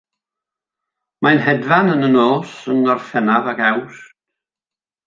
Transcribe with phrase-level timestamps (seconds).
[1.27, 4.07] Mae'n hedfan yn y nos yng Ngorffennaf ac Awst.